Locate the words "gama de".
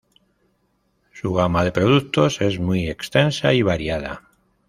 1.35-1.71